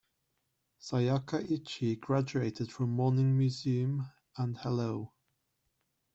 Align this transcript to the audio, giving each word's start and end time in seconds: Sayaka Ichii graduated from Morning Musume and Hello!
Sayaka 0.79 1.45
Ichii 1.47 1.99
graduated 1.99 2.71
from 2.71 2.89
Morning 2.89 3.37
Musume 3.37 4.11
and 4.35 4.57
Hello! 4.57 5.13